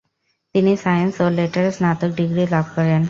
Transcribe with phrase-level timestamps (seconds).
[0.55, 2.99] তিনি সায়েন্স ও লেটারে স্নাতক ডিগ্রী লাভ করেন।